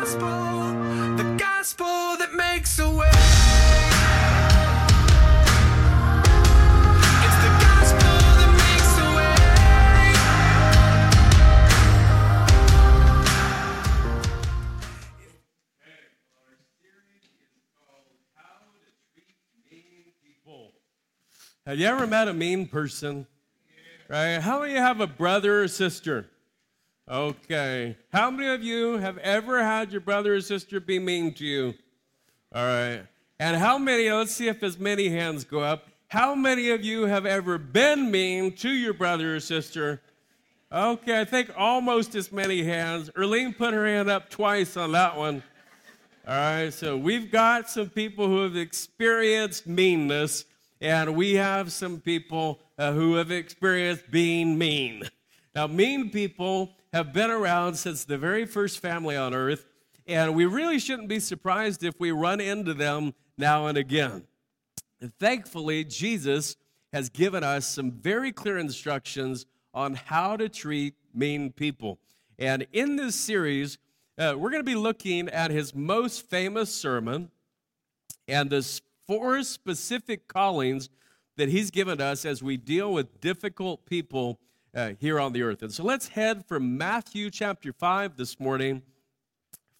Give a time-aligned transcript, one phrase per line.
[0.00, 0.72] gospel,
[1.16, 3.10] the gospel that makes a way.
[7.26, 8.08] It's the gospel
[8.38, 9.36] that makes a way.
[21.66, 23.26] Have you ever met a mean person?
[24.08, 24.38] Right?
[24.38, 26.30] How many have a brother or sister?
[27.10, 27.96] Okay.
[28.12, 31.74] How many of you have ever had your brother or sister be mean to you?
[32.54, 33.02] All right.
[33.40, 35.88] And how many, let's see if as many hands go up.
[36.06, 40.00] How many of you have ever been mean to your brother or sister?
[40.70, 43.10] Okay, I think almost as many hands.
[43.16, 45.42] Erlene put her hand up twice on that one.
[46.28, 50.44] All right, so we've got some people who have experienced meanness,
[50.80, 55.08] and we have some people uh, who have experienced being mean.
[55.56, 59.66] Now, mean people have been around since the very first family on earth,
[60.06, 64.24] and we really shouldn't be surprised if we run into them now and again.
[65.00, 66.56] And thankfully, Jesus
[66.92, 71.98] has given us some very clear instructions on how to treat mean people.
[72.38, 73.78] And in this series,
[74.18, 77.30] uh, we're going to be looking at his most famous sermon
[78.26, 80.88] and the four specific callings
[81.36, 84.38] that he's given us as we deal with difficult people
[84.74, 85.62] uh, here on the earth.
[85.62, 88.82] And so let's head for Matthew chapter 5 this morning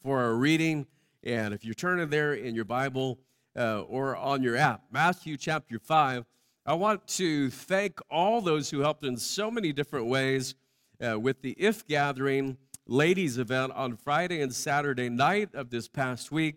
[0.03, 0.87] for our reading.
[1.23, 3.19] And if you're turning there in your Bible
[3.57, 6.25] uh, or on your app, Matthew chapter 5,
[6.67, 10.55] I want to thank all those who helped in so many different ways
[11.01, 16.33] uh, with the If Gathering ladies event on Friday and Saturday night of this past
[16.33, 16.57] week.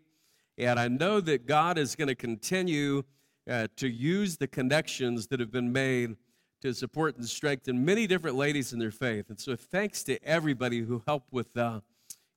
[0.57, 3.03] And I know that God is going to continue
[3.49, 6.15] uh, to use the connections that have been made
[6.63, 9.25] to support and strengthen many different ladies in their faith.
[9.27, 11.81] And so thanks to everybody who helped with that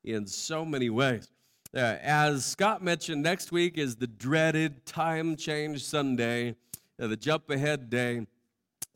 [0.03, 1.31] in so many ways.
[1.73, 6.57] Uh, as Scott mentioned, next week is the dreaded time change Sunday,
[7.01, 8.27] uh, the jump ahead day.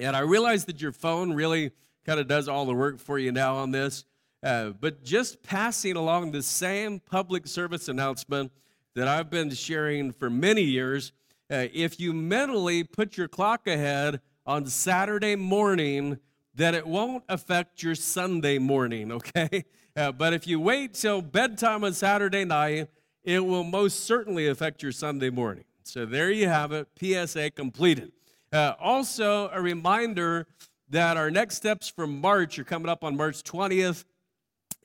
[0.00, 1.70] And I realize that your phone really
[2.04, 4.04] kind of does all the work for you now on this.
[4.42, 8.50] Uh, but just passing along the same public service announcement
[8.96, 11.12] that I've been sharing for many years,
[11.52, 16.18] uh, if you mentally put your clock ahead on Saturday morning,
[16.56, 19.64] that it won't affect your Sunday morning, okay?
[19.94, 22.88] Uh, but if you wait till bedtime on Saturday night,
[23.22, 25.62] it will most certainly affect your Sunday morning.
[25.84, 28.10] So there you have it, PSA completed.
[28.52, 30.48] Uh, also, a reminder
[30.88, 34.04] that our next steps for March are coming up on March 20th.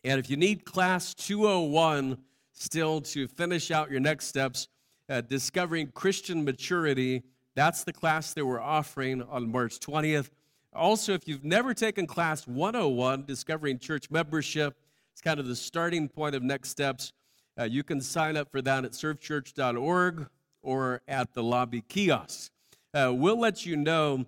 [0.04, 2.20] And if you need class 201
[2.54, 4.68] still to finish out your next steps,
[5.09, 7.24] uh, discovering Christian maturity,
[7.56, 10.30] that's the class that we're offering on March 20th.
[10.74, 14.78] Also, if you've never taken class 101, discovering church membership,
[15.14, 17.14] it's kind of the starting point of next steps.
[17.58, 20.28] Uh, you can sign up for that at servechurch.org
[20.62, 22.52] or at the lobby kiosk.
[22.94, 24.26] Uh, we'll let you know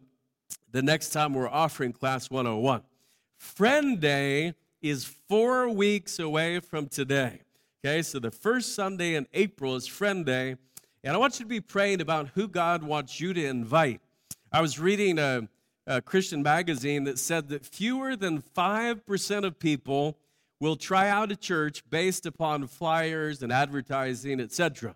[0.72, 2.82] the next time we're offering class 101.
[3.38, 7.42] Friend Day is four weeks away from today.
[7.84, 10.56] Okay, so the first Sunday in April is Friend Day.
[11.04, 14.02] And I want you to be praying about who God wants you to invite.
[14.52, 15.48] I was reading a,
[15.86, 20.18] a Christian magazine that said that fewer than 5% of people
[20.60, 24.96] will try out a church based upon flyers and advertising, etc.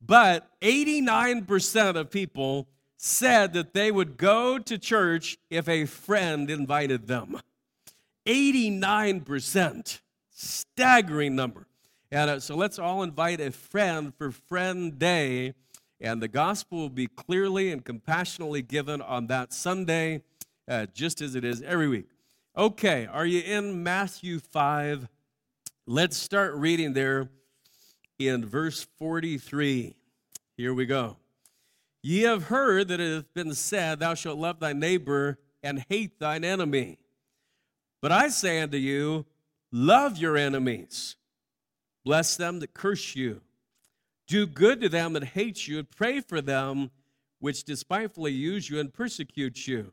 [0.00, 7.06] But 89% of people said that they would go to church if a friend invited
[7.06, 7.40] them.
[8.26, 10.00] 89%.
[10.30, 11.66] Staggering number.
[12.14, 15.54] And uh, so let's all invite a friend for Friend Day,
[16.00, 20.22] and the gospel will be clearly and compassionately given on that Sunday,
[20.68, 22.06] uh, just as it is every week.
[22.56, 25.08] Okay, are you in Matthew 5?
[25.88, 27.30] Let's start reading there
[28.20, 29.96] in verse 43.
[30.56, 31.16] Here we go.
[32.00, 36.20] Ye have heard that it hath been said, Thou shalt love thy neighbor and hate
[36.20, 36.98] thine enemy.
[38.00, 39.26] But I say unto you,
[39.72, 41.16] love your enemies,
[42.04, 43.40] bless them that curse you,
[44.26, 46.90] do good to them that hate you, and pray for them
[47.38, 49.92] which despitefully use you and persecute you,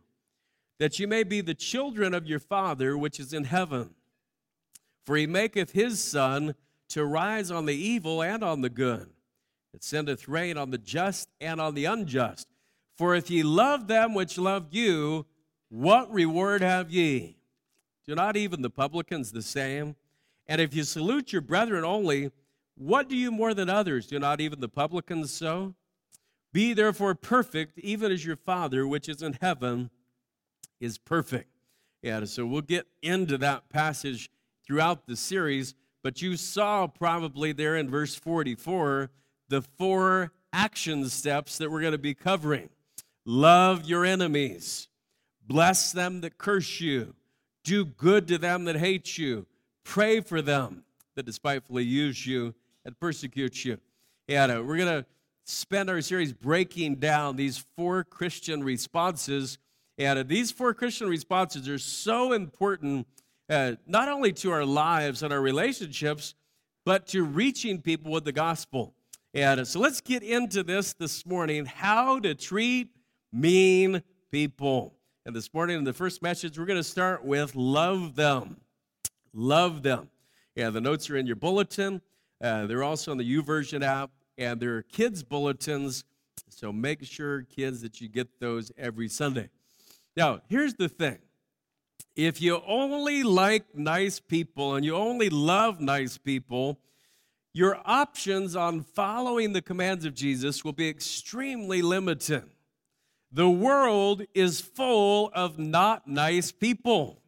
[0.80, 3.94] that you may be the children of your Father which is in heaven.
[5.06, 6.56] For he maketh his sun
[6.90, 9.10] to rise on the evil and on the good,
[9.74, 12.48] it sendeth rain on the just and on the unjust.
[12.98, 15.25] For if ye love them which love you,
[15.69, 17.38] what reward have ye?
[18.06, 19.96] Do not even the publicans the same?
[20.51, 22.30] And if you salute your brethren only,
[22.75, 24.06] what do you more than others?
[24.06, 25.75] Do not even the publicans so?
[26.51, 29.89] Be therefore perfect, even as your Father which is in heaven
[30.81, 31.57] is perfect.
[32.01, 34.30] Yeah, so we'll get into that passage
[34.68, 35.74] throughout the series.
[36.03, 39.09] but you saw probably there in verse 44
[39.47, 42.68] the four action steps that we're going to be covering.
[43.24, 44.89] Love your enemies,
[45.47, 47.15] bless them that curse you,
[47.63, 49.45] do good to them that hate you,
[49.83, 50.83] pray for them
[51.16, 52.54] that despitefully use you
[52.86, 53.78] and persecute you.
[54.28, 55.06] And uh, we're going to
[55.45, 59.57] spend our series breaking down these four Christian responses.
[59.98, 63.07] And these four Christian responses are so important,
[63.50, 66.36] uh, not only to our lives and our relationships,
[66.86, 68.94] but to reaching people with the gospel.
[69.33, 72.89] And so let's get into this this morning how to treat
[73.31, 74.01] mean
[74.31, 74.95] people.
[75.25, 78.57] And this morning, in the first message, we're going to start with love them.
[79.33, 80.10] Love them.
[80.56, 82.01] Yeah, the notes are in your bulletin.
[82.42, 86.04] Uh, they're also on the YouVersion app, and there are kids' bulletins.
[86.50, 89.50] So make sure, kids, that you get those every Sunday.
[90.18, 91.19] Now, here's the thing
[92.16, 96.80] if you only like nice people and you only love nice people,
[97.54, 102.44] your options on following the commands of Jesus will be extremely limited.
[103.31, 107.20] The world is full of not nice people,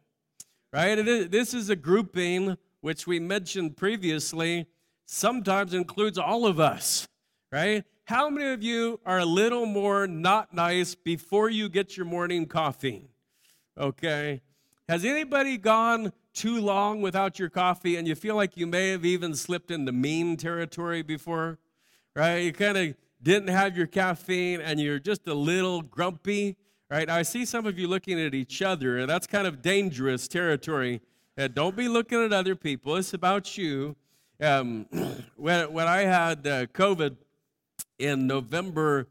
[0.74, 0.96] right?
[1.30, 4.66] This is a grouping which we mentioned previously,
[5.06, 7.06] sometimes includes all of us,
[7.52, 7.84] right?
[8.06, 12.46] How many of you are a little more not nice before you get your morning
[12.46, 13.08] coffee?
[13.78, 14.42] Okay.
[14.88, 19.04] Has anybody gone too long without your coffee and you feel like you may have
[19.04, 21.58] even slipped into mean territory before?
[22.16, 22.38] Right?
[22.38, 26.56] You kind of didn't have your caffeine and you're just a little grumpy,
[26.94, 27.10] right?
[27.10, 31.00] I see some of you looking at each other, and that's kind of dangerous territory.
[31.36, 32.94] Uh, don't be looking at other people.
[32.94, 33.96] It's about you.
[34.40, 34.86] Um,
[35.36, 37.16] when, when I had uh, COVID
[37.98, 39.08] in November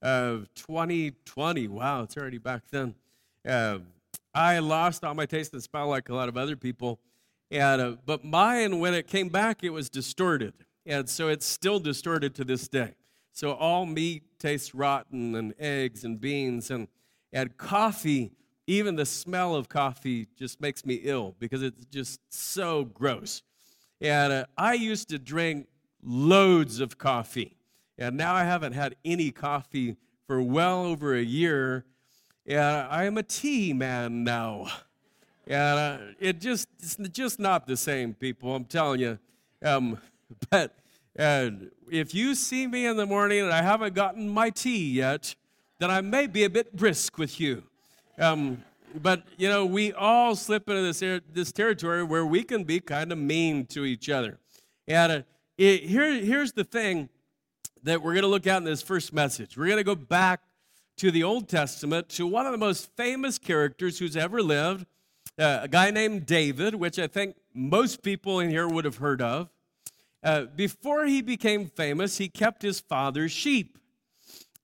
[0.00, 2.94] of 2020, wow, it's already back then.
[3.46, 3.80] Uh,
[4.32, 6.98] I lost all my taste and smell like a lot of other people.
[7.50, 10.54] And, uh, but mine, when it came back, it was distorted.
[10.86, 12.94] And so it's still distorted to this day.
[13.34, 16.88] So all meat tastes rotten, and eggs and beans, and,
[17.32, 18.32] and coffee,
[18.66, 23.42] even the smell of coffee just makes me ill because it's just so gross.
[24.00, 25.66] And uh, I used to drink
[26.02, 27.56] loads of coffee.
[27.98, 29.96] And now I haven't had any coffee
[30.26, 31.84] for well over a year.
[32.46, 34.68] And I am a tea man now.
[35.46, 39.18] And uh, it just, it's just not the same, people, I'm telling you.
[39.64, 39.98] Um,
[40.50, 40.76] but
[41.18, 41.50] uh,
[41.90, 45.34] if you see me in the morning and I haven't gotten my tea yet,
[45.78, 47.62] then I may be a bit brisk with you.
[48.18, 48.64] Um,
[48.94, 53.12] but you know, we all slip into this this territory where we can be kind
[53.12, 54.38] of mean to each other.
[54.86, 55.22] And uh,
[55.56, 57.08] it, here, here's the thing
[57.82, 59.56] that we're going to look at in this first message.
[59.56, 60.40] We're going to go back
[60.96, 64.86] to the Old Testament to one of the most famous characters who's ever lived,
[65.38, 69.22] uh, a guy named David, which I think most people in here would have heard
[69.22, 69.48] of.
[70.24, 73.77] Uh, before he became famous, he kept his father's sheep.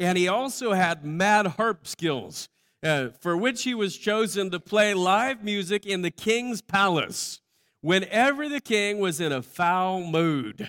[0.00, 2.48] And he also had mad harp skills,
[2.82, 7.40] uh, for which he was chosen to play live music in the king's palace
[7.80, 10.68] whenever the king was in a foul mood.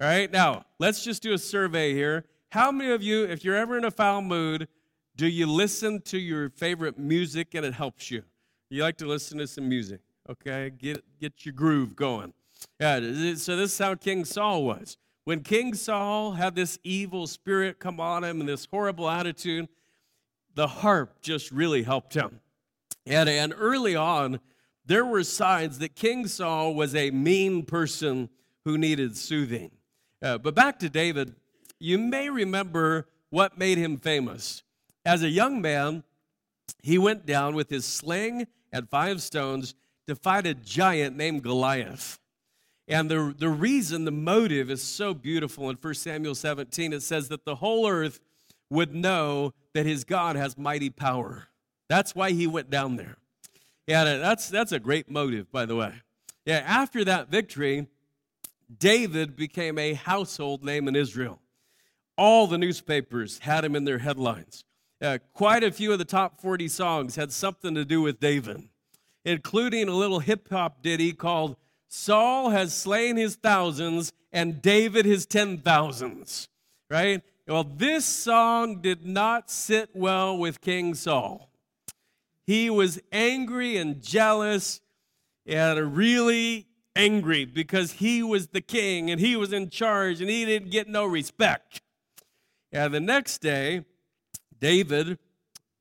[0.00, 2.24] All right, now let's just do a survey here.
[2.50, 4.68] How many of you, if you're ever in a foul mood,
[5.16, 8.22] do you listen to your favorite music and it helps you?
[8.70, 10.70] You like to listen to some music, okay?
[10.70, 12.32] Get, get your groove going.
[12.80, 14.96] Yeah, so this is how King Saul was.
[15.24, 19.68] When King Saul had this evil spirit come on him and this horrible attitude,
[20.54, 22.40] the harp just really helped him.
[23.06, 24.40] And, and early on,
[24.84, 28.28] there were signs that King Saul was a mean person
[28.64, 29.70] who needed soothing.
[30.22, 31.34] Uh, but back to David,
[31.78, 34.62] you may remember what made him famous.
[35.04, 36.04] As a young man,
[36.82, 39.74] he went down with his sling and five stones
[40.06, 42.18] to fight a giant named Goliath.
[42.86, 47.28] And the, the reason, the motive is so beautiful in 1 Samuel 17, it says
[47.28, 48.20] that the whole earth
[48.70, 51.48] would know that his God has mighty power.
[51.88, 53.16] That's why he went down there.
[53.86, 55.94] Yeah, that's, that's a great motive, by the way.
[56.44, 57.86] Yeah, after that victory,
[58.78, 61.40] David became a household name in Israel.
[62.16, 64.64] All the newspapers had him in their headlines.
[65.00, 68.68] Uh, quite a few of the top 40 songs had something to do with David,
[69.24, 71.56] including a little hip hop ditty called
[71.96, 76.48] Saul Has Slain His Thousands and David His Ten Thousands,
[76.90, 77.22] right?
[77.46, 81.50] Well, this song did not sit well with King Saul.
[82.44, 84.80] He was angry and jealous
[85.46, 90.44] and really angry because he was the king and he was in charge and he
[90.44, 91.80] didn't get no respect.
[92.72, 93.84] And the next day,
[94.58, 95.16] David,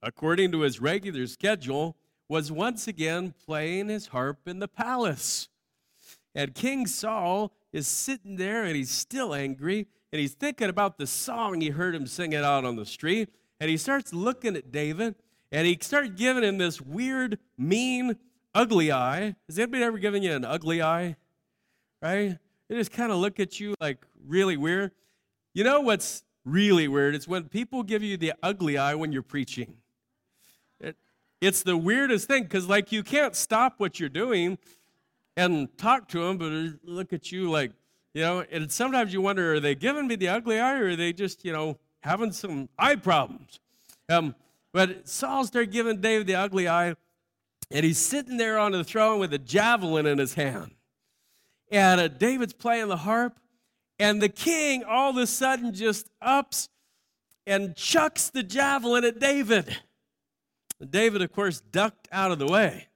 [0.04, 1.96] according to his regular schedule,
[2.30, 5.50] was once again playing his harp in the palace.
[6.36, 11.08] And King Saul is sitting there and he's still angry and he's thinking about the
[11.08, 13.30] song he heard him singing out on the street.
[13.60, 15.16] And he starts looking at David
[15.52, 18.18] and he starts giving him this weird, mean,
[18.54, 19.36] ugly eye.
[19.48, 21.16] Has anybody ever given you an ugly eye?
[22.02, 22.38] Right?
[22.68, 24.92] They just kind of look at you like really weird.
[25.54, 27.16] You know what's really weird?
[27.16, 29.78] It's when people give you the ugly eye when you're preaching.
[30.80, 30.98] It,
[31.40, 34.58] it's the weirdest thing because, like, you can't stop what you're doing
[35.36, 36.52] and talk to them, but
[36.88, 37.72] look at you like,
[38.14, 40.96] you know, and sometimes you wonder, are they giving me the ugly eye or are
[40.96, 43.60] they just, you know, having some eye problems?
[44.10, 44.36] Um,
[44.72, 46.96] but Saul started giving David the ugly eye,
[47.72, 50.72] and he's sitting there on the throne with a javelin in his hand.
[51.72, 53.40] And uh, David's playing the harp,
[54.00, 56.70] and the king all of a sudden just ups
[57.48, 59.78] and chucks the javelin at David.
[60.88, 62.88] David, of course, ducked out of the way.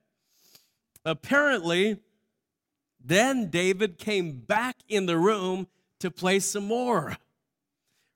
[1.05, 1.97] Apparently,
[3.07, 5.67] then David came back in the room
[5.99, 7.15] to play some more.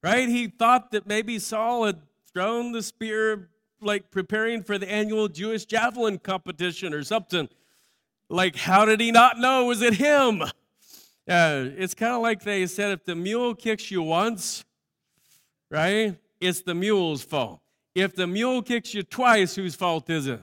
[0.03, 0.27] Right?
[0.27, 2.01] He thought that maybe Saul had
[2.33, 3.50] thrown the spear,
[3.81, 7.48] like preparing for the annual Jewish javelin competition or something.
[8.29, 9.65] Like, how did he not know?
[9.65, 10.41] Was it him?
[10.41, 14.65] Uh, it's kind of like they said if the mule kicks you once,
[15.69, 17.62] right, it's the mule's fault.
[17.93, 20.41] If the mule kicks you twice, whose fault is it?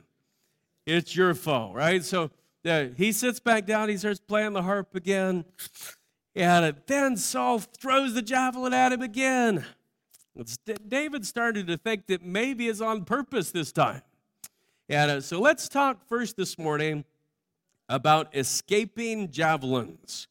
[0.86, 2.04] It's your fault, right?
[2.04, 2.30] So
[2.68, 5.44] uh, he sits back down, he starts playing the harp again,
[6.34, 9.64] and uh, then Saul throws the javelin at him again.
[10.86, 14.02] David started to think that maybe it's on purpose this time.
[14.88, 17.04] And uh, so let's talk first this morning
[17.88, 20.28] about escaping javelins.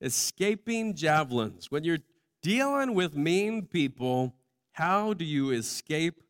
[0.00, 1.70] Escaping javelins.
[1.70, 1.98] When you're
[2.42, 4.34] dealing with mean people,
[4.72, 6.22] how do you escape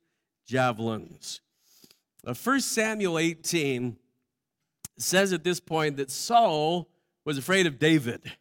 [0.46, 1.40] javelins?
[2.26, 3.96] Uh, 1 Samuel 18
[4.98, 6.88] says at this point that Saul
[7.24, 8.32] was afraid of David.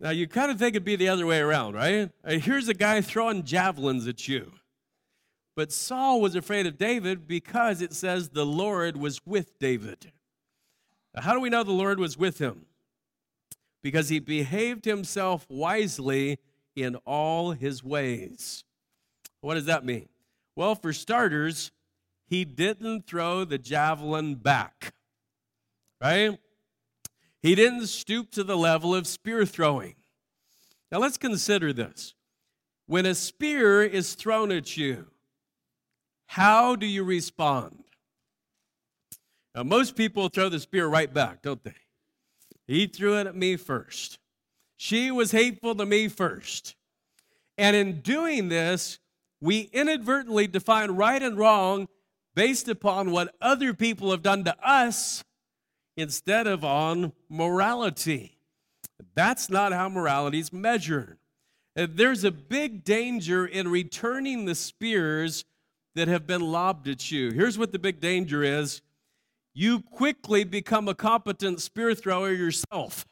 [0.00, 2.10] Now, you kind of think it'd be the other way around, right?
[2.24, 4.52] Uh, Here's a guy throwing javelins at you.
[5.56, 10.12] But Saul was afraid of David because it says the Lord was with David.
[11.14, 12.66] Now, how do we know the Lord was with him?
[13.82, 16.38] Because he behaved himself wisely
[16.76, 18.62] in all his ways.
[19.40, 20.08] What does that mean?
[20.54, 21.72] Well, for starters,
[22.28, 24.94] he didn't throw the javelin back,
[26.00, 26.38] right?
[27.40, 29.94] He didn't stoop to the level of spear throwing.
[30.90, 32.14] Now let's consider this.
[32.86, 35.06] When a spear is thrown at you,
[36.26, 37.84] how do you respond?
[39.54, 41.74] Now, most people throw the spear right back, don't they?
[42.66, 44.18] He threw it at me first.
[44.76, 46.76] She was hateful to me first.
[47.56, 49.00] And in doing this,
[49.40, 51.88] we inadvertently define right and wrong
[52.34, 55.24] based upon what other people have done to us
[55.98, 58.38] instead of on morality.
[59.14, 61.18] That's not how morality is measured.
[61.76, 65.44] Uh, There's a big danger in returning the spears
[65.96, 67.32] that have been lobbed at you.
[67.32, 68.80] Here's what the big danger is
[69.54, 73.04] you quickly become a competent spear thrower yourself,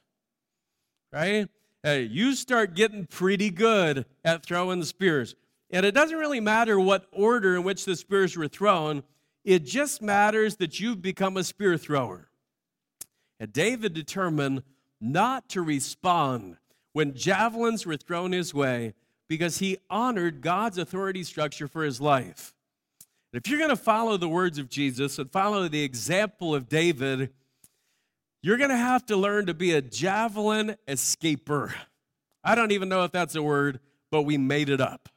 [1.12, 1.49] right?
[1.85, 5.35] Uh, you start getting pretty good at throwing the spears.
[5.71, 9.02] And it doesn't really matter what order in which the spears were thrown,
[9.45, 12.28] it just matters that you've become a spear thrower.
[13.38, 14.62] And David determined
[15.00, 16.57] not to respond
[16.93, 18.95] when javelins were thrown his way
[19.28, 22.55] because he honored God's authority structure for his life.
[23.33, 27.31] If you're going to follow the words of Jesus and follow the example of David,
[28.43, 31.75] you're going to have to learn to be a javelin escaper.
[32.43, 35.09] I don't even know if that's a word, but we made it up.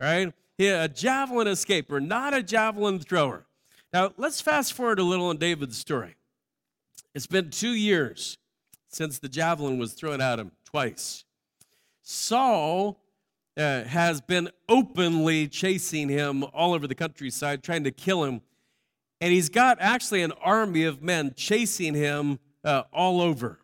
[0.00, 0.32] Right?
[0.58, 3.46] Yeah, a javelin escaper, not a javelin thrower.
[3.92, 6.14] Now, let's fast forward a little in David's story.
[7.14, 8.38] It's been two years
[8.88, 11.24] since the javelin was thrown at him twice.
[12.02, 13.00] Saul
[13.56, 18.40] uh, has been openly chasing him all over the countryside, trying to kill him.
[19.20, 23.60] And he's got actually an army of men chasing him uh, all over.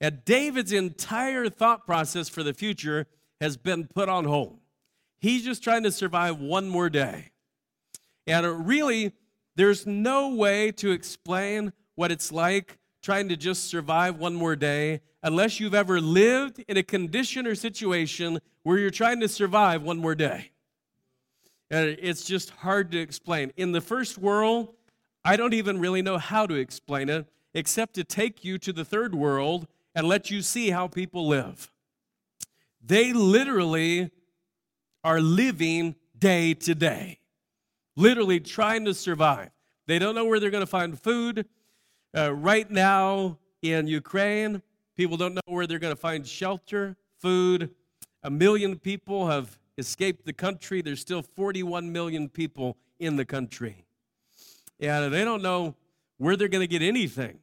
[0.00, 3.06] And David's entire thought process for the future
[3.40, 4.58] has been put on hold.
[5.18, 7.32] He's just trying to survive one more day.
[8.26, 9.12] And really,
[9.54, 15.00] there's no way to explain what it's like trying to just survive one more day
[15.22, 19.96] unless you've ever lived in a condition or situation where you're trying to survive one
[19.96, 20.50] more day.
[21.70, 23.52] And it's just hard to explain.
[23.56, 24.74] In the first world,
[25.24, 28.84] I don't even really know how to explain it except to take you to the
[28.84, 31.70] third world and let you see how people live.
[32.84, 34.10] They literally
[35.04, 37.20] are living day to day,
[37.94, 39.50] literally trying to survive.
[39.86, 41.46] They don't know where they're going to find food.
[42.16, 44.62] Uh, right now in Ukraine,
[44.96, 47.70] People don't know where they're going to find shelter, food.
[48.22, 50.80] A million people have escaped the country.
[50.80, 53.84] There's still 41 million people in the country.
[54.80, 55.74] And they don't know
[56.16, 57.40] where they're going to get anything.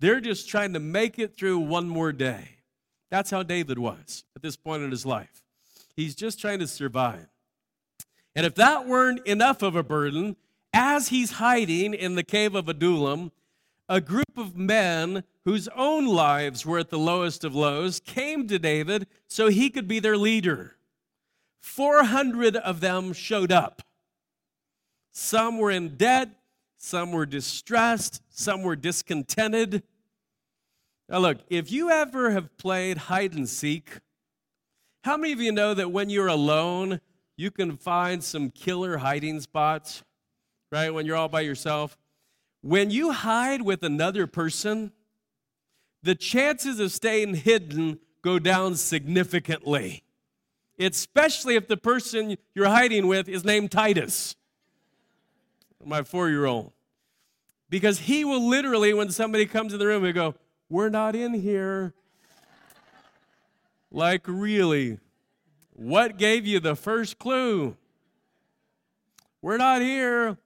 [0.00, 2.58] They're just trying to make it through one more day.
[3.08, 5.42] That's how David was at this point in his life.
[5.94, 7.28] He's just trying to survive.
[8.34, 10.36] And if that weren't enough of a burden,
[10.72, 13.30] as he's hiding in the cave of Adullam,
[13.88, 18.58] a group of men whose own lives were at the lowest of lows came to
[18.58, 20.76] David so he could be their leader.
[21.60, 23.82] 400 of them showed up.
[25.12, 26.30] Some were in debt,
[26.78, 29.82] some were distressed, some were discontented.
[31.08, 33.98] Now, look, if you ever have played hide and seek,
[35.04, 37.00] how many of you know that when you're alone,
[37.36, 40.02] you can find some killer hiding spots,
[40.72, 40.90] right?
[40.90, 41.96] When you're all by yourself.
[42.66, 44.90] When you hide with another person,
[46.02, 50.02] the chances of staying hidden go down significantly,
[50.76, 54.34] especially if the person you're hiding with is named Titus,
[55.84, 56.72] my four year old.
[57.70, 60.34] Because he will literally, when somebody comes in the room, he'll go,
[60.68, 61.94] We're not in here.
[63.92, 64.98] Like, really?
[65.72, 67.76] What gave you the first clue?
[69.40, 70.36] We're not here.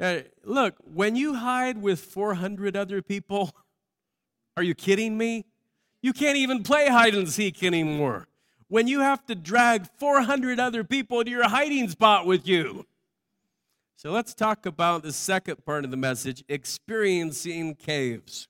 [0.00, 3.50] Uh, look, when you hide with 400 other people,
[4.56, 5.44] are you kidding me?
[6.02, 8.28] You can't even play hide and seek anymore.
[8.68, 12.86] When you have to drag 400 other people to your hiding spot with you.
[13.96, 18.46] So let's talk about the second part of the message experiencing caves.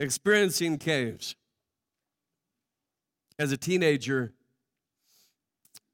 [0.00, 1.36] Experiencing caves.
[3.38, 4.32] As a teenager,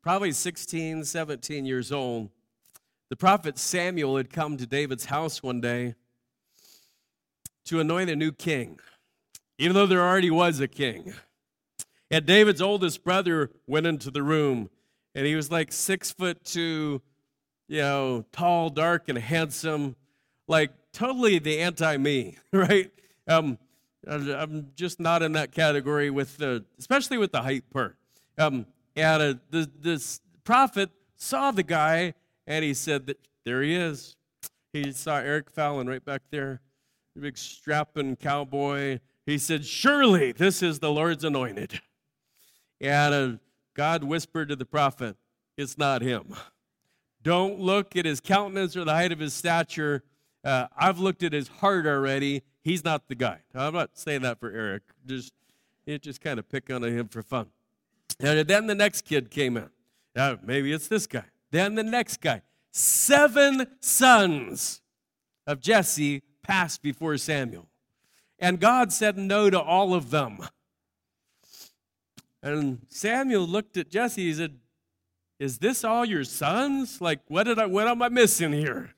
[0.03, 2.31] probably 16, 17 years old,
[3.14, 5.94] the prophet Samuel had come to David's house one day
[7.64, 8.80] to anoint a new king,
[9.56, 11.14] even though there already was a king.
[12.11, 14.68] And David's oldest brother went into the room,
[15.15, 17.02] and he was like six foot two,
[17.69, 19.95] you know, tall, dark, and handsome,
[20.49, 22.91] like totally the anti me, right?
[23.28, 23.58] Um,
[24.08, 27.97] I'm just not in that category with the, especially with the height part.
[28.39, 32.15] Um, and uh, the, this prophet saw the guy
[32.47, 34.17] and he said that there he is.
[34.73, 36.61] He saw Eric Fallon right back there,
[37.15, 38.99] the big strapping cowboy.
[39.26, 41.80] He said, Surely this is the Lord's anointed.
[42.80, 43.39] And uh,
[43.75, 45.17] God whispered to the prophet,
[45.57, 46.35] It's not him.
[47.23, 50.02] Don't look at his countenance or the height of his stature.
[50.45, 52.43] Uh, I've looked at his heart already.
[52.63, 53.39] He's not the guy.
[53.54, 54.83] I'm not saying that for Eric.
[55.07, 55.33] Just,
[55.87, 57.47] it just kind of pick on him for fun.
[58.21, 59.71] And then the next kid came in.
[60.15, 61.25] Uh, maybe it's this guy.
[61.54, 62.43] Then the next guy.
[62.73, 64.82] Seven sons
[65.47, 67.69] of Jesse passed before Samuel.
[68.40, 70.40] And God said no to all of them.
[72.43, 74.25] And Samuel looked at Jesse.
[74.25, 74.58] He said,
[75.38, 77.00] Is this all your sons?
[77.00, 78.90] Like, what did I what am I missing here?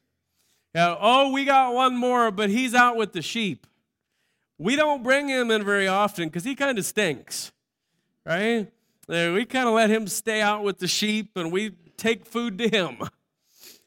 [0.75, 3.67] Yeah, oh, we got one more, but he's out with the sheep.
[4.57, 7.53] We don't bring him in very often because he kind of stinks,
[8.25, 8.67] right?
[9.07, 12.69] We kind of let him stay out with the sheep and we take food to
[12.69, 12.99] him.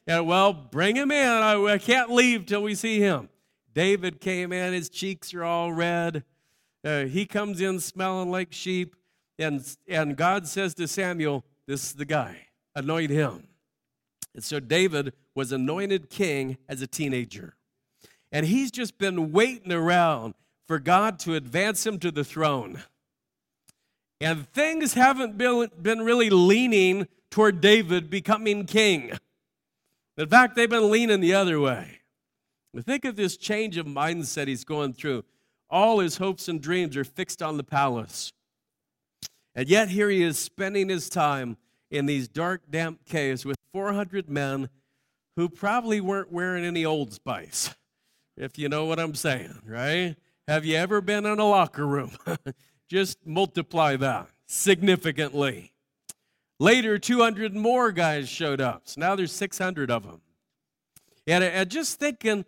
[0.06, 1.28] Yeah, well, bring him in.
[1.28, 3.28] I, I can't leave till we see him.
[3.74, 6.24] David came in, his cheeks are all red.
[6.84, 8.96] Uh, he comes in smelling like sheep.
[9.38, 13.48] And, and God says to Samuel, This is the guy, anoint him.
[14.34, 17.54] And so David was anointed king as a teenager.
[18.32, 20.34] And he's just been waiting around
[20.66, 22.82] for God to advance him to the throne.
[24.20, 29.12] And things haven't been, been really leaning toward David becoming king.
[30.16, 32.00] In fact, they've been leaning the other way.
[32.78, 35.24] Think of this change of mindset he's going through.
[35.68, 38.32] All his hopes and dreams are fixed on the palace.
[39.54, 41.56] And yet, here he is spending his time
[41.90, 44.68] in these dark, damp caves with 400 men
[45.36, 47.74] who probably weren't wearing any Old Spice,
[48.36, 50.16] if you know what I'm saying, right?
[50.46, 52.12] Have you ever been in a locker room?
[52.88, 55.72] Just multiply that significantly.
[56.60, 58.82] Later, 200 more guys showed up.
[58.84, 60.20] So now there's 600 of them.
[61.26, 62.44] And, just thinking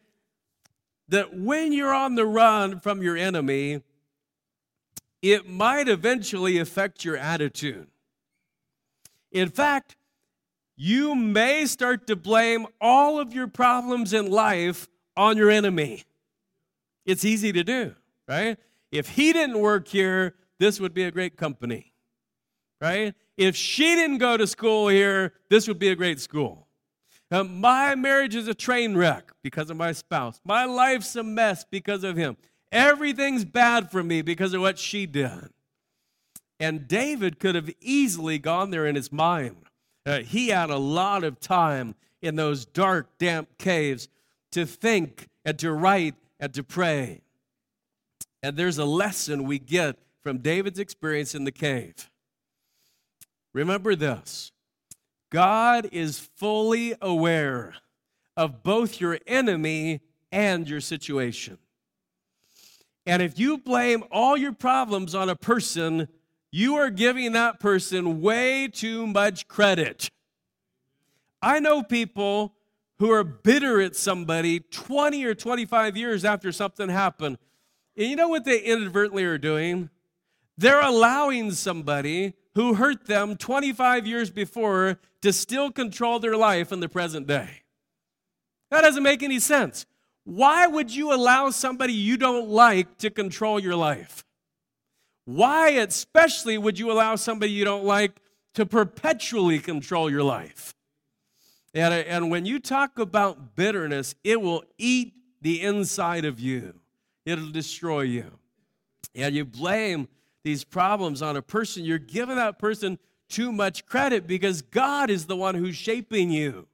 [1.08, 3.80] that when you're on the run from your enemy,
[5.22, 7.86] it might eventually affect your attitude.
[9.30, 9.96] In fact,
[10.76, 16.04] you may start to blame all of your problems in life on your enemy.
[17.06, 17.94] It's easy to do,
[18.28, 18.58] right?
[18.90, 21.94] If he didn't work here, this would be a great company,
[22.78, 23.14] right?
[23.36, 26.68] If she didn't go to school here, this would be a great school.
[27.30, 30.40] Uh, my marriage is a train wreck because of my spouse.
[30.44, 32.36] My life's a mess because of him.
[32.70, 35.48] Everything's bad for me because of what she did.
[36.60, 39.56] And David could have easily gone there in his mind.
[40.04, 44.08] Uh, he had a lot of time in those dark, damp caves
[44.52, 47.22] to think and to write and to pray.
[48.42, 52.10] And there's a lesson we get from David's experience in the cave.
[53.52, 54.52] Remember this
[55.30, 57.74] God is fully aware
[58.36, 61.58] of both your enemy and your situation.
[63.06, 66.08] And if you blame all your problems on a person,
[66.50, 70.10] you are giving that person way too much credit.
[71.40, 72.54] I know people
[72.98, 77.38] who are bitter at somebody 20 or 25 years after something happened.
[77.96, 79.90] And you know what they inadvertently are doing?
[80.56, 86.80] They're allowing somebody who hurt them 25 years before to still control their life in
[86.80, 87.62] the present day.
[88.70, 89.86] That doesn't make any sense.
[90.24, 94.24] Why would you allow somebody you don't like to control your life?
[95.24, 98.20] Why, especially, would you allow somebody you don't like
[98.54, 100.74] to perpetually control your life?
[101.74, 106.74] And, and when you talk about bitterness, it will eat the inside of you,
[107.26, 108.38] it'll destroy you.
[109.14, 110.08] And you blame
[110.44, 115.26] these problems on a person, you're giving that person too much credit because God is
[115.26, 116.66] the one who's shaping you.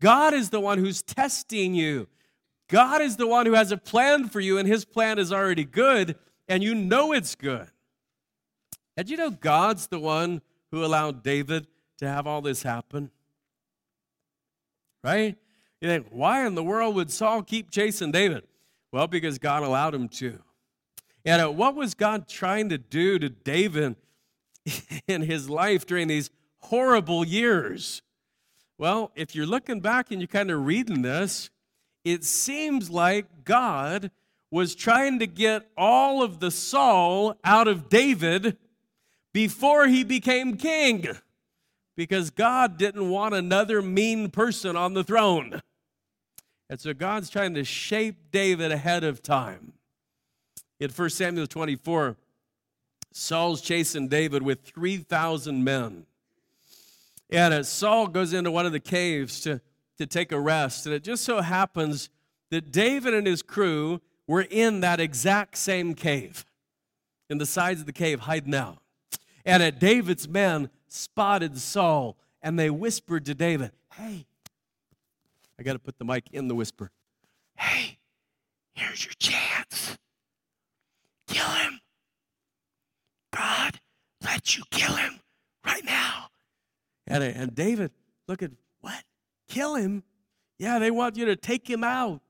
[0.00, 2.08] God is the one who's testing you.
[2.68, 5.64] God is the one who has a plan for you, and his plan is already
[5.64, 6.16] good,
[6.48, 7.68] and you know it's good.
[8.96, 11.66] And you know God's the one who allowed David
[11.98, 13.10] to have all this happen?
[15.04, 15.36] Right?
[15.80, 18.44] You think, why in the world would Saul keep chasing David?
[18.92, 20.42] Well, because God allowed him to.
[21.26, 23.96] And uh, what was God trying to do to David
[25.08, 28.00] in his life during these horrible years?
[28.78, 31.50] Well, if you're looking back and you're kind of reading this,
[32.04, 34.12] it seems like God
[34.52, 38.56] was trying to get all of the Saul out of David
[39.32, 41.08] before he became king
[41.96, 45.60] because God didn't want another mean person on the throne.
[46.70, 49.72] And so God's trying to shape David ahead of time.
[50.78, 52.16] In 1 Samuel 24,
[53.12, 56.04] Saul's chasing David with 3,000 men.
[57.30, 59.60] And as Saul goes into one of the caves to,
[59.98, 62.10] to take a rest, and it just so happens
[62.50, 66.44] that David and his crew were in that exact same cave,
[67.30, 68.78] in the sides of the cave, hiding out.
[69.44, 74.26] And at David's men spotted Saul, and they whispered to David, Hey,
[75.58, 76.90] I got to put the mic in the whisper.
[77.56, 77.98] Hey,
[78.74, 79.96] here's your chance.
[81.36, 81.80] Kill him.
[83.36, 83.78] God
[84.24, 85.20] let you kill him
[85.66, 86.28] right now.
[87.06, 87.90] And, and David,
[88.26, 89.04] look at what?
[89.46, 90.02] Kill him?
[90.58, 92.22] Yeah, they want you to take him out.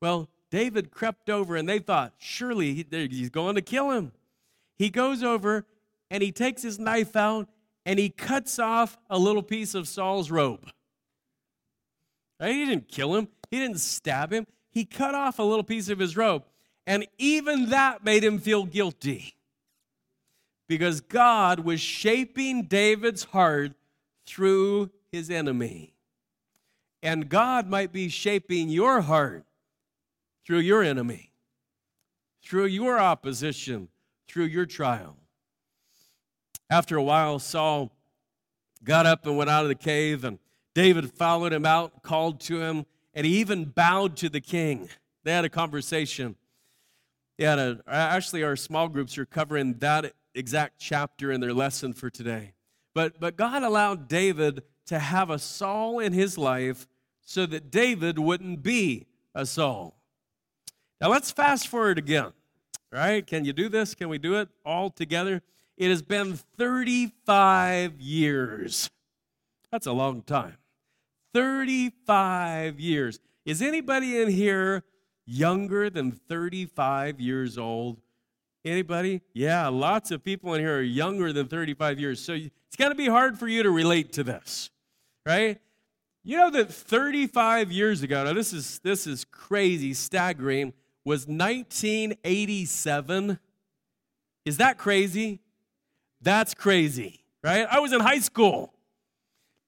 [0.00, 4.12] Well, David crept over and they thought, surely he, he's going to kill him.
[4.78, 5.66] He goes over
[6.08, 7.48] and he takes his knife out
[7.84, 10.70] and he cuts off a little piece of Saul's robe.
[12.40, 12.54] Right?
[12.54, 14.46] He didn't kill him, he didn't stab him.
[14.70, 16.44] He cut off a little piece of his robe.
[16.86, 19.34] And even that made him feel guilty
[20.68, 23.72] because God was shaping David's heart
[24.26, 25.94] through his enemy.
[27.02, 29.44] And God might be shaping your heart
[30.46, 31.32] through your enemy,
[32.42, 33.88] through your opposition,
[34.28, 35.16] through your trial.
[36.70, 37.92] After a while, Saul
[38.82, 40.38] got up and went out of the cave, and
[40.74, 44.88] David followed him out, called to him, and he even bowed to the king.
[45.24, 46.36] They had a conversation.
[47.38, 51.92] Had uh, a, actually, our small groups are covering that exact chapter in their lesson
[51.92, 52.52] for today.
[52.94, 56.86] But, but God allowed David to have a Saul in his life
[57.20, 59.96] so that David wouldn't be a Saul.
[61.00, 62.32] Now let's fast forward again.
[62.90, 63.26] right?
[63.26, 63.94] can you do this?
[63.94, 65.42] Can we do it all together?
[65.76, 68.88] It has been 35 years.
[69.70, 70.56] That's a long time.
[71.34, 73.20] 35 years.
[73.44, 74.84] Is anybody in here
[75.26, 78.00] younger than 35 years old?
[78.64, 79.20] Anybody?
[79.32, 82.20] Yeah, lots of people in here are younger than 35 years.
[82.20, 84.70] So it's going to be hard for you to relate to this,
[85.24, 85.60] right?
[86.24, 90.72] You know that 35 years ago, now this is this is crazy, staggering,
[91.04, 93.38] was 1987.
[94.44, 95.38] Is that crazy?
[96.20, 97.68] That's crazy, right?
[97.70, 98.72] I was in high school.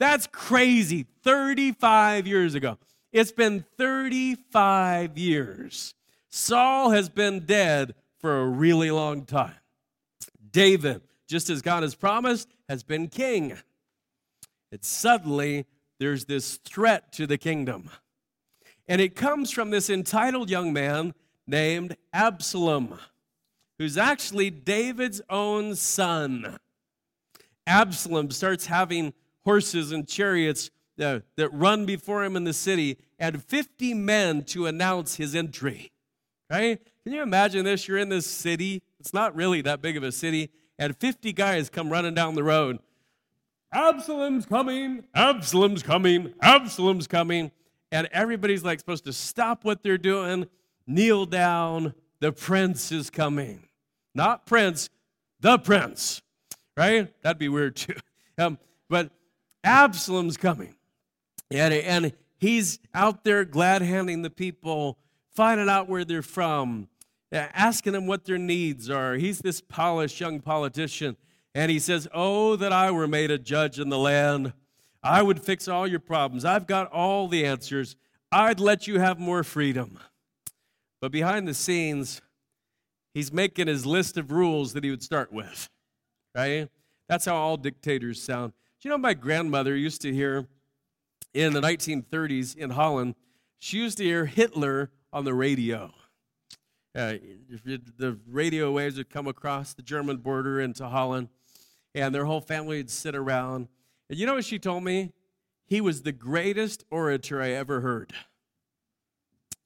[0.01, 1.07] That's crazy.
[1.23, 2.79] 35 years ago.
[3.13, 5.95] It's been 35 years.
[6.29, 9.55] Saul has been dead for a really long time.
[10.51, 13.57] David, just as God has promised, has been king.
[14.71, 15.67] It's suddenly
[15.99, 17.91] there's this threat to the kingdom.
[18.87, 21.15] And it comes from this entitled young man
[21.47, 22.99] named Absalom,
[23.79, 26.59] who's actually David's own son.
[27.67, 29.13] Absalom starts having
[29.45, 35.17] horses and chariots that run before him in the city and 50 men to announce
[35.17, 35.93] his entry.
[36.51, 36.81] Right?
[37.05, 37.89] Can you imagine this?
[37.89, 41.71] You're in this city, it's not really that big of a city, and 50 guys
[41.71, 42.79] come running down the road.
[43.73, 47.51] Absalom's coming, Absalom's coming, Absalom's coming.
[47.91, 50.47] And everybody's like supposed to stop what they're doing,
[50.87, 51.95] kneel down.
[52.21, 53.69] The prince is coming.
[54.15, 54.91] Not prince,
[55.41, 56.21] the prince,
[56.77, 57.11] right?
[57.23, 57.95] That'd be weird too.
[58.41, 58.57] Um,
[58.89, 59.11] but
[59.65, 60.77] Absalom's coming.
[61.51, 64.99] And, and he's out there glad handing the people,
[65.31, 66.89] finding out where they're from,
[67.33, 69.15] asking them what their needs are.
[69.15, 71.17] He's this polished young politician.
[71.55, 74.53] And he says, Oh, that I were made a judge in the land.
[75.03, 76.45] I would fix all your problems.
[76.45, 77.97] I've got all the answers.
[78.31, 79.99] I'd let you have more freedom.
[81.01, 82.21] But behind the scenes,
[83.15, 85.71] he's making his list of rules that he would start with,
[86.35, 86.69] right?
[87.09, 88.53] That's how all dictators sound.
[88.81, 90.47] Do you know my grandmother used to hear
[91.45, 93.15] in the 1930s in Holland,
[93.61, 95.93] she used to hear Hitler on the radio.
[96.97, 97.15] Uh,
[97.97, 101.29] the radio waves would come across the German border into Holland,
[101.95, 103.69] and their whole family would sit around.
[104.11, 105.13] And you know what she told me?
[105.65, 108.13] He was the greatest orator I ever heard.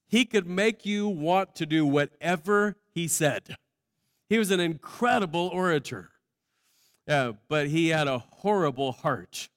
[0.06, 3.56] He could make you want to do whatever he said.
[4.28, 6.10] He was an incredible orator.
[7.08, 9.48] Uh, but he had a horrible heart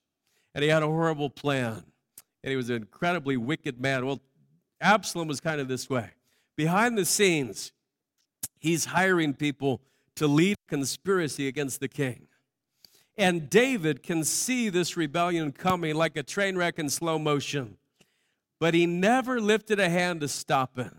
[0.54, 1.84] and he had a horrible plan
[2.46, 4.06] and he was an incredibly wicked man.
[4.06, 4.20] Well,
[4.80, 6.10] Absalom was kind of this way.
[6.54, 7.72] Behind the scenes,
[8.60, 9.80] he's hiring people
[10.14, 12.28] to lead a conspiracy against the king.
[13.18, 17.78] And David can see this rebellion coming like a train wreck in slow motion,
[18.60, 20.92] but he never lifted a hand to stop it.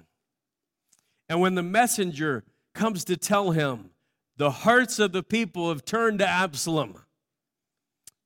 [1.30, 3.92] And when the messenger comes to tell him
[4.36, 7.06] the hearts of the people have turned to Absalom.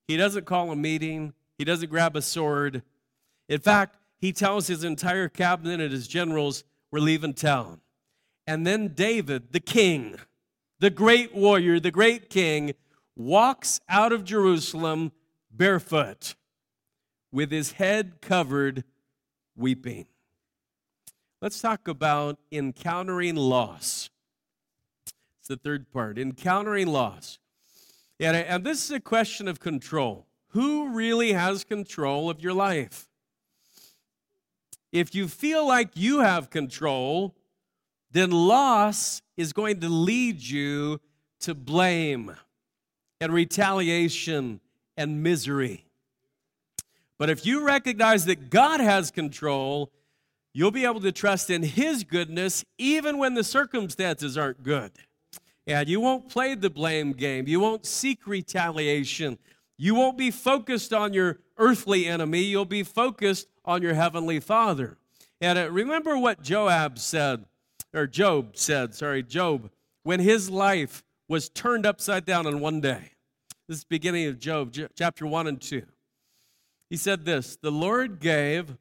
[0.08, 2.82] He doesn't call a meeting, he doesn't grab a sword.
[3.52, 7.82] In fact, he tells his entire cabinet and his generals, We're leaving town.
[8.48, 10.16] And then David, the king,
[10.80, 12.76] the great warrior, the great king,
[13.18, 15.12] walks out of Jerusalem
[15.52, 16.36] barefoot
[17.30, 18.86] with his head covered,
[19.58, 20.06] weeping.
[21.42, 24.10] Let's talk about encountering loss.
[25.40, 27.38] It's the third part encountering loss.
[28.18, 30.26] And, and this is a question of control.
[30.52, 33.10] Who really has control of your life?
[34.92, 37.36] If you feel like you have control,
[38.12, 41.00] then loss is going to lead you
[41.42, 42.36] to blame
[43.20, 44.60] and retaliation
[44.98, 45.86] and misery.
[47.18, 49.92] But if you recognize that God has control,
[50.54, 54.92] you'll be able to trust in His goodness even when the circumstances aren't good.
[55.68, 57.48] And you won't play the blame game.
[57.48, 59.38] You won't seek retaliation.
[59.82, 62.42] You won't be focused on your earthly enemy.
[62.42, 65.00] You'll be focused on your heavenly Father.
[65.42, 67.46] And uh, remember what Joab said,
[67.92, 69.72] or Job said, sorry, Job,
[70.04, 73.14] when his life was turned upside down in one day.
[73.68, 75.82] This is beginning of Job, chapter 1 and 2.
[76.92, 78.78] He said this The Lord gave,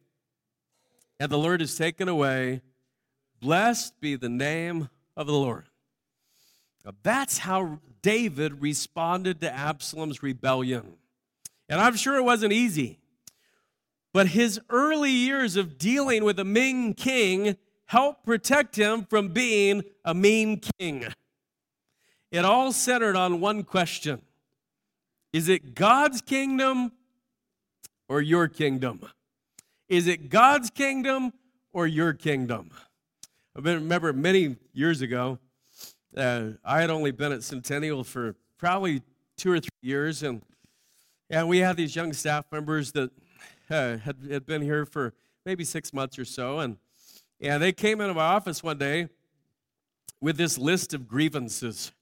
[1.19, 2.61] and the Lord has taken away.
[3.41, 5.70] Blessed be the name of the Lord.
[7.03, 10.97] That's how David responded to Absalom's rebellion.
[11.69, 12.99] And I'm sure it wasn't easy.
[14.13, 19.83] But his early years of dealing with a mean king helped protect him from being
[20.05, 21.07] a mean king.
[22.31, 24.23] It all centered on one question
[25.33, 26.93] Is it God's kingdom
[28.09, 29.01] or your kingdom?
[29.89, 31.33] Is it God's kingdom
[31.73, 32.71] or your kingdom?
[33.57, 35.39] I remember many years ago,
[36.17, 39.03] uh, I had only been at Centennial for probably
[39.37, 40.43] two or three years, and
[41.29, 43.11] and we had these young staff members that
[43.71, 45.15] uh, had, had been here for
[45.47, 46.77] maybe six months or so, and
[47.41, 49.09] and they came into my office one day
[50.21, 51.93] with this list of grievances,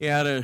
[0.00, 0.42] and uh,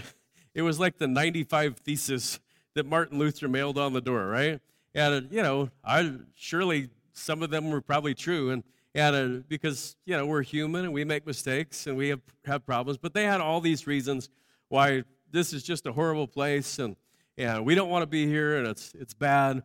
[0.55, 2.38] it was like the 95 thesis
[2.75, 4.61] that Martin Luther mailed on the door, right?
[4.94, 8.62] And you know, I surely some of them were probably true, and
[8.94, 12.98] and because you know we're human and we make mistakes and we have have problems,
[12.98, 14.29] but they had all these reasons
[14.68, 16.96] why this is just a horrible place and
[17.37, 19.62] and we don't want to be here and it's it's bad.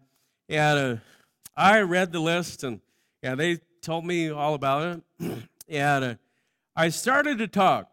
[0.50, 1.02] And uh,
[1.56, 2.82] I read the list and
[3.22, 5.34] and they told me all about it,
[5.70, 6.16] and uh,
[6.76, 7.90] I started to talk.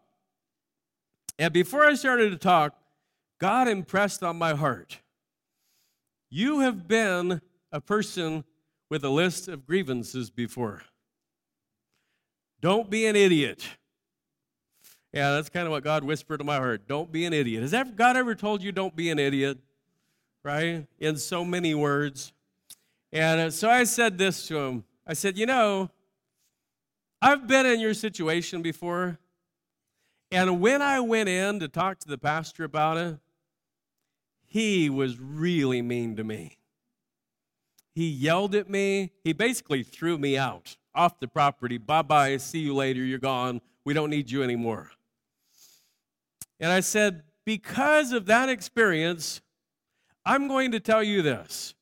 [1.37, 2.75] And before I started to talk,
[3.39, 4.99] God impressed on my heart.
[6.29, 7.41] You have been
[7.71, 8.43] a person
[8.89, 10.83] with a list of grievances before.
[12.61, 13.67] Don't be an idiot.
[15.11, 16.87] Yeah, that's kind of what God whispered to my heart.
[16.87, 17.63] Don't be an idiot.
[17.63, 19.57] Has God ever told you don't be an idiot?
[20.43, 20.85] Right?
[20.99, 22.31] In so many words.
[23.11, 24.83] And uh, so I said this to him.
[25.05, 25.89] I said, You know,
[27.21, 29.17] I've been in your situation before.
[30.31, 33.17] And when I went in to talk to the pastor about it,
[34.47, 36.57] he was really mean to me.
[37.93, 39.11] He yelled at me.
[39.23, 41.77] He basically threw me out off the property.
[41.77, 42.37] Bye bye.
[42.37, 43.03] See you later.
[43.03, 43.61] You're gone.
[43.85, 44.91] We don't need you anymore.
[46.59, 49.41] And I said, Because of that experience,
[50.25, 51.73] I'm going to tell you this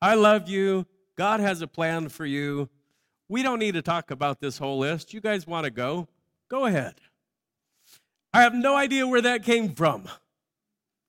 [0.00, 0.86] I love you.
[1.16, 2.68] God has a plan for you.
[3.28, 5.14] We don't need to talk about this whole list.
[5.14, 6.08] You guys want to go?
[6.48, 6.94] Go ahead.
[8.32, 10.08] I have no idea where that came from.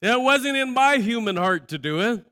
[0.01, 2.25] It wasn't in my human heart to do it,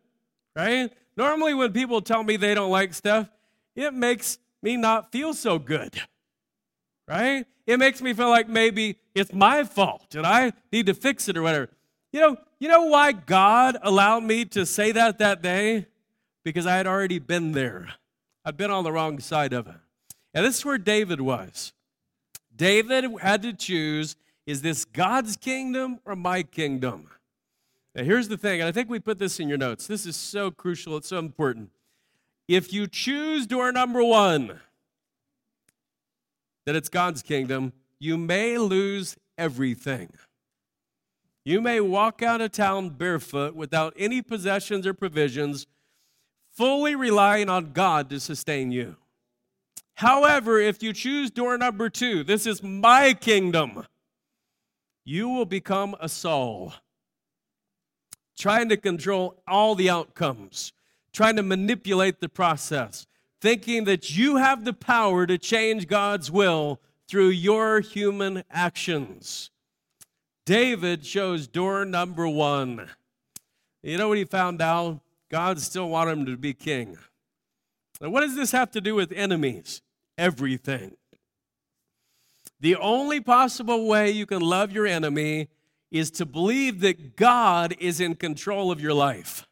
[0.55, 0.91] right?
[1.15, 3.29] Normally, when people tell me they don't like stuff,
[3.75, 6.01] it makes me not feel so good,
[7.07, 7.45] right?
[7.67, 11.37] It makes me feel like maybe it's my fault and I need to fix it
[11.37, 11.69] or whatever.
[12.11, 15.87] You know, you know why God allowed me to say that that day?
[16.43, 17.93] Because I had already been there.
[18.43, 19.75] I'd been on the wrong side of it.
[20.33, 21.73] And this is where David was.
[22.55, 27.09] David had to choose is this God's kingdom or my kingdom?
[27.95, 29.85] Now, here's the thing, and I think we put this in your notes.
[29.85, 31.69] This is so crucial, it's so important.
[32.51, 34.59] If you choose door number one,
[36.65, 40.09] that it's God's kingdom, you may lose everything.
[41.45, 45.65] You may walk out of town barefoot without any possessions or provisions,
[46.51, 48.97] fully relying on God to sustain you.
[49.93, 53.85] However, if you choose door number two, this is my kingdom,
[55.05, 56.73] you will become a Saul,
[58.37, 60.73] trying to control all the outcomes,
[61.13, 63.05] trying to manipulate the process,
[63.41, 69.51] thinking that you have the power to change God's will through your human actions.
[70.45, 72.89] David chose door number one.
[73.83, 75.01] You know what he found out?
[75.29, 76.97] God still wanted him to be king.
[77.99, 79.81] And what does this have to do with enemies?
[80.17, 80.97] Everything.
[82.59, 85.49] The only possible way you can love your enemy
[85.91, 89.47] is to believe that God is in control of your life.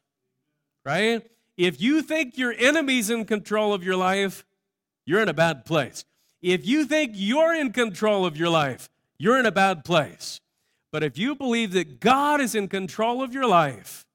[0.84, 1.22] Right?
[1.60, 4.46] If you think your enemy's in control of your life,
[5.04, 6.06] you're in a bad place.
[6.40, 10.40] If you think you're in control of your life, you're in a bad place.
[10.90, 14.06] But if you believe that God is in control of your life,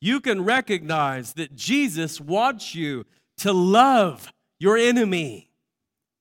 [0.00, 3.04] you can recognize that Jesus wants you
[3.36, 5.50] to love your enemy,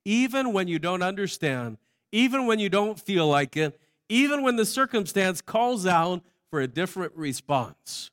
[0.04, 1.78] even when you don't understand,
[2.12, 6.68] even when you don't feel like it, even when the circumstance calls out for a
[6.68, 8.12] different response.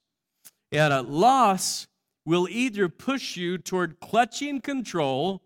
[0.71, 1.89] And a loss
[2.25, 5.43] will either push you toward clutching control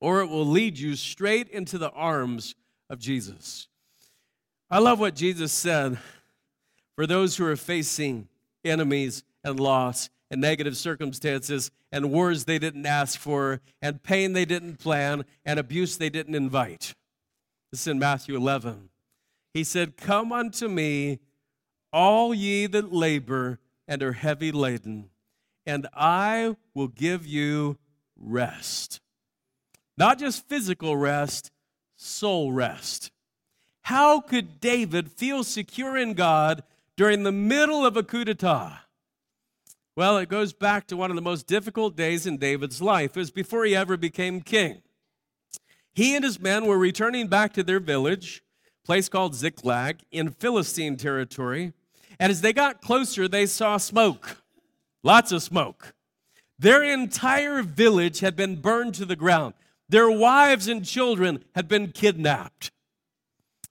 [0.00, 2.54] or it will lead you straight into the arms
[2.88, 3.68] of Jesus.
[4.70, 5.98] I love what Jesus said
[6.94, 8.28] for those who are facing
[8.64, 14.44] enemies and loss and negative circumstances and wars they didn't ask for and pain they
[14.44, 16.94] didn't plan and abuse they didn't invite.
[17.70, 18.90] This is in Matthew 11.
[19.54, 21.18] He said, Come unto me,
[21.92, 25.10] all ye that labor and are heavy laden,
[25.68, 27.76] and I will give you
[28.16, 29.00] rest.
[29.98, 31.50] Not just physical rest,
[31.94, 33.10] soul rest.
[33.82, 36.62] How could David feel secure in God
[36.96, 38.78] during the middle of a coup d'etat?
[39.94, 43.16] Well, it goes back to one of the most difficult days in David's life.
[43.16, 44.80] It was before he ever became king.
[45.92, 48.42] He and his men were returning back to their village,
[48.86, 51.74] place called Ziklag, in Philistine territory.
[52.18, 54.42] And as they got closer, they saw smoke,
[55.02, 55.94] lots of smoke.
[56.58, 59.54] Their entire village had been burned to the ground.
[59.88, 62.70] Their wives and children had been kidnapped.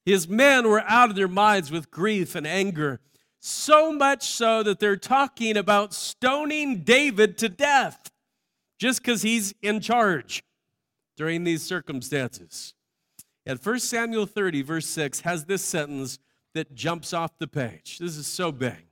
[0.06, 3.02] His men were out of their minds with grief and anger,
[3.40, 8.10] so much so that they're talking about stoning David to death
[8.80, 10.44] just because he's in charge
[11.18, 12.74] during these circumstances.
[13.46, 16.20] And 1 Samuel 30, verse 6, has this sentence
[16.54, 17.98] that jumps off the page.
[18.00, 18.87] This is so big.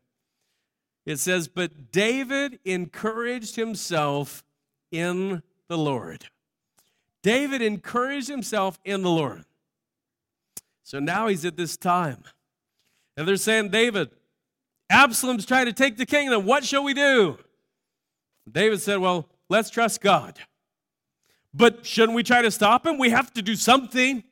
[1.06, 4.44] It says, But David encouraged himself
[4.92, 6.26] in the Lord.
[7.22, 9.46] David encouraged himself in the Lord.
[10.84, 12.24] So now he's at this time.
[13.18, 14.10] And they're saying, David,
[14.90, 16.46] Absalom's trying to take the kingdom.
[16.46, 17.38] What shall we do?
[18.52, 20.40] David said, Well, let's trust God.
[21.54, 22.98] But shouldn't we try to stop him?
[22.98, 24.24] We have to do something.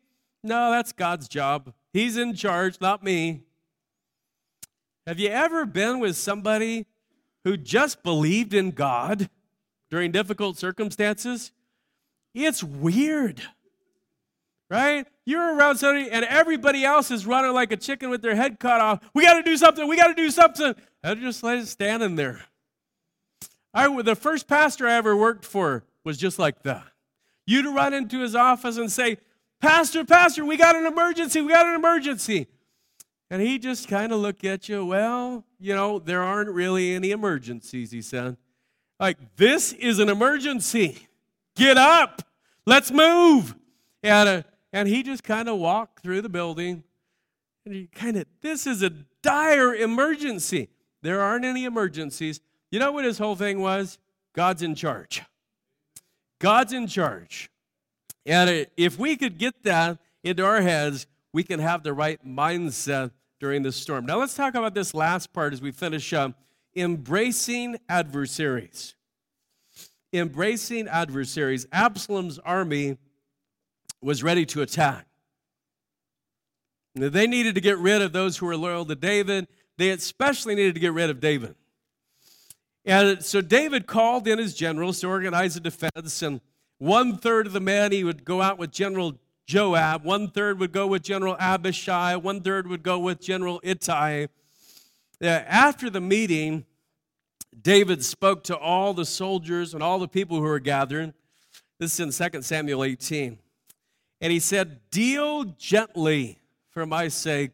[0.43, 1.73] No, that's God's job.
[1.93, 3.43] He's in charge, not me.
[5.05, 6.85] Have you ever been with somebody
[7.43, 9.29] who just believed in God
[9.89, 11.51] during difficult circumstances?
[12.33, 13.41] It's weird.
[14.69, 15.05] right?
[15.25, 18.79] You're around somebody and everybody else is running like a chicken with their head cut
[18.79, 19.01] off.
[19.13, 19.87] We got to do something.
[19.87, 20.73] We got to do something.
[21.03, 22.45] And just it standing there.
[23.73, 26.85] I, the first pastor I ever worked for was just like that.
[27.45, 29.17] You'd run into his office and say,
[29.59, 31.41] Pastor, Pastor, we got an emergency.
[31.41, 32.47] We got an emergency.
[33.33, 37.09] And he just kind of looked at you, well, you know, there aren't really any
[37.09, 38.37] emergencies, he said.
[38.99, 41.07] Like, this is an emergency.
[41.55, 42.21] Get up.
[42.67, 43.55] Let's move.
[44.03, 46.83] And, uh, and he just kind of walked through the building.
[47.65, 48.91] And he kind of, this is a
[49.23, 50.69] dire emergency.
[51.01, 52.39] There aren't any emergencies.
[52.69, 53.97] You know what his whole thing was?
[54.35, 55.23] God's in charge.
[56.37, 57.49] God's in charge.
[58.27, 62.23] And uh, if we could get that into our heads, we can have the right
[62.23, 63.09] mindset
[63.43, 64.05] during this storm.
[64.05, 66.31] Now, let's talk about this last part as we finish up
[66.77, 68.95] embracing adversaries.
[70.13, 71.67] Embracing adversaries.
[71.73, 72.97] Absalom's army
[74.01, 75.07] was ready to attack.
[76.95, 79.49] Now, They needed to get rid of those who were loyal to David.
[79.77, 81.55] They especially needed to get rid of David.
[82.85, 86.39] And so David called in his generals to organize a defense, and
[86.77, 90.71] one third of the men he would go out with General Joab, one third would
[90.71, 94.27] go with General Abishai, one third would go with General Ittai.
[95.21, 96.65] Uh, After the meeting,
[97.61, 101.13] David spoke to all the soldiers and all the people who were gathered.
[101.79, 103.37] This is in 2 Samuel 18.
[104.21, 106.39] And he said, Deal gently
[106.69, 107.53] for my sake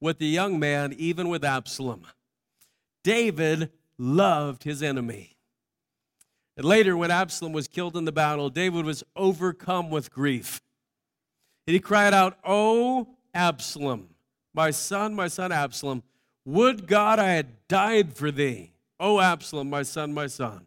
[0.00, 2.06] with the young man, even with Absalom.
[3.02, 5.36] David loved his enemy.
[6.56, 10.60] And later, when Absalom was killed in the battle, David was overcome with grief.
[11.66, 14.08] And he cried out, Oh, Absalom,
[14.54, 16.02] my son, my son Absalom,
[16.44, 18.72] would God I had died for thee.
[18.98, 20.66] Oh, Absalom, my son, my son.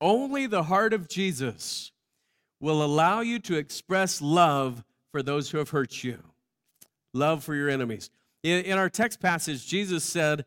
[0.00, 1.92] Only the heart of Jesus
[2.60, 6.22] will allow you to express love for those who have hurt you,
[7.12, 8.10] love for your enemies.
[8.42, 10.44] In, in our text passage, Jesus said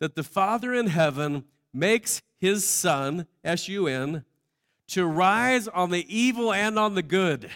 [0.00, 4.24] that the Father in heaven makes his Son, S U N,
[4.88, 7.50] to rise on the evil and on the good.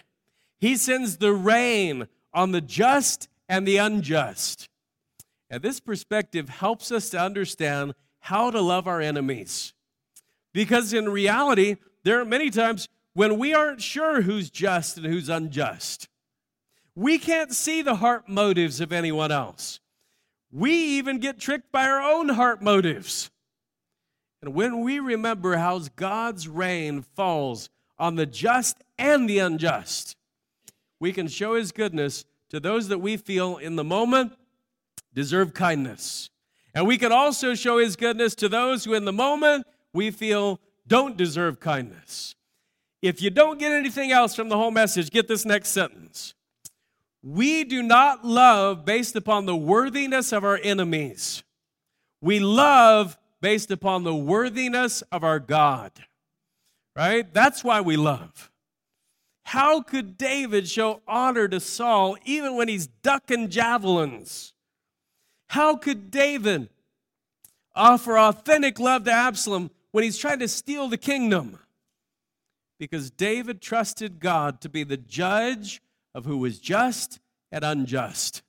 [0.61, 4.69] He sends the rain on the just and the unjust.
[5.51, 9.75] And this perspective helps us to understand how to love our enemies.
[10.53, 15.29] Because in reality, there are many times when we aren't sure who's just and who's
[15.29, 16.09] unjust.
[16.95, 19.81] We can't see the heart motives of anyone else.
[20.51, 23.31] We even get tricked by our own heart motives.
[24.41, 30.17] And when we remember how God's rain falls on the just and the unjust,
[31.01, 34.33] we can show his goodness to those that we feel in the moment
[35.13, 36.31] deserve kindness.
[36.75, 40.61] And we can also show his goodness to those who in the moment we feel
[40.87, 42.35] don't deserve kindness.
[43.01, 46.35] If you don't get anything else from the whole message, get this next sentence.
[47.23, 51.43] We do not love based upon the worthiness of our enemies.
[52.21, 55.93] We love based upon the worthiness of our God.
[56.97, 57.33] Right?
[57.33, 58.51] That's why we love.
[59.45, 64.53] How could David show honor to Saul even when he's ducking javelins?
[65.49, 66.71] How could David
[67.75, 71.59] offer authentic love to Absalom when he's trying to steal the kingdom?
[72.79, 75.81] Because David trusted God to be the judge
[76.15, 77.21] of who was just
[77.53, 78.43] and unjust.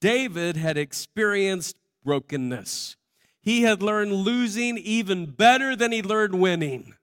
[0.00, 2.96] David had experienced brokenness.
[3.42, 6.94] He had learned losing even better than he learned winning.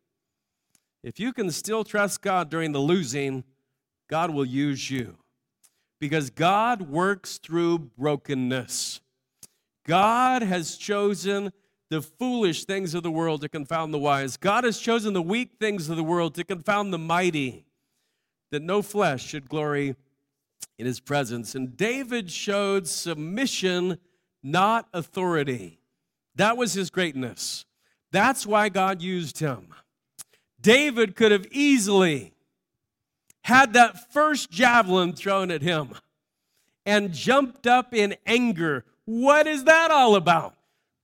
[1.05, 3.43] If you can still trust God during the losing,
[4.09, 5.17] God will use you
[5.99, 9.01] because God works through brokenness.
[9.85, 11.53] God has chosen
[11.91, 14.35] the foolish things of the world to confound the wise.
[14.35, 17.67] God has chosen the weak things of the world to confound the mighty,
[18.49, 19.95] that no flesh should glory
[20.79, 21.53] in his presence.
[21.53, 23.99] And David showed submission,
[24.41, 25.77] not authority.
[26.33, 27.67] That was his greatness.
[28.11, 29.67] That's why God used him.
[30.65, 32.33] David could have easily
[33.43, 35.93] had that first javelin thrown at him
[36.87, 38.83] and jumped up in anger.
[39.05, 40.55] What is that all about?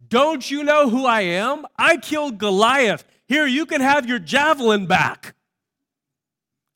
[0.09, 1.67] Don't you know who I am?
[1.77, 3.05] I killed Goliath.
[3.27, 5.35] Here, you can have your javelin back.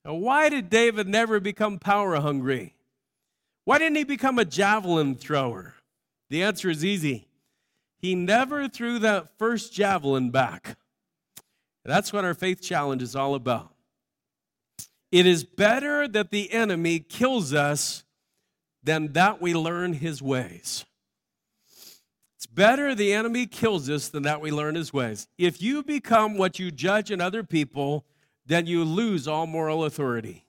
[0.06, 2.76] Now, why did David never become power hungry?
[3.64, 5.74] Why didn't he become a javelin thrower?
[6.30, 7.30] The answer is easy.
[7.98, 10.78] He never threw that first javelin back.
[11.86, 13.72] That's what our faith challenge is all about.
[15.12, 18.04] It is better that the enemy kills us
[18.84, 20.84] than that we learn his ways.
[22.36, 25.28] It's better the enemy kills us than that we learn his ways.
[25.38, 28.06] If you become what you judge in other people,
[28.46, 30.46] then you lose all moral authority.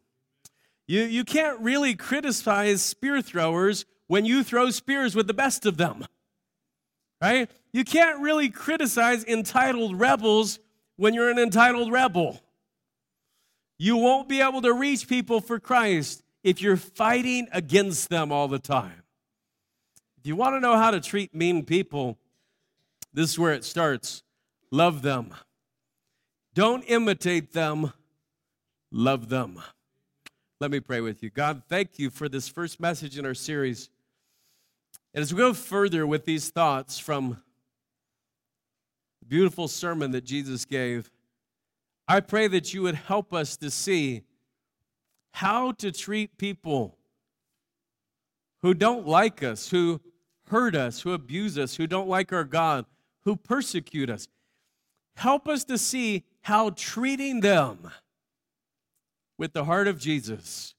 [0.86, 5.76] You, you can't really criticize spear throwers when you throw spears with the best of
[5.76, 6.06] them,
[7.20, 7.50] right?
[7.72, 10.58] You can't really criticize entitled rebels
[10.96, 12.40] when you're an entitled rebel.
[13.78, 18.48] You won't be able to reach people for Christ if you're fighting against them all
[18.48, 19.02] the time.
[20.18, 22.18] If you want to know how to treat mean people,
[23.12, 24.22] this is where it starts.
[24.70, 25.34] Love them.
[26.54, 27.92] Don't imitate them,
[28.90, 29.60] love them.
[30.58, 31.28] Let me pray with you.
[31.28, 33.90] God, thank you for this first message in our series.
[35.12, 37.42] And as we go further with these thoughts from
[39.28, 41.10] beautiful sermon that Jesus gave,
[42.08, 44.22] I pray that you would help us to see
[45.32, 46.96] how to treat people
[48.62, 50.00] who don't like us, who
[50.48, 52.86] hurt us, who abuse us, who don't like our God,
[53.24, 54.28] who persecute us.
[55.16, 57.90] Help us to see how treating them
[59.38, 60.74] with the heart of Jesus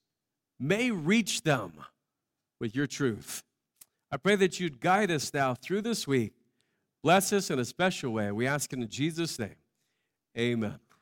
[0.59, 1.73] may reach them
[2.59, 3.43] with your truth.
[4.11, 6.33] I pray that you'd guide us now through this week.
[7.03, 8.31] Bless us in a special way.
[8.31, 9.55] We ask in Jesus' name.
[10.37, 10.79] Amen.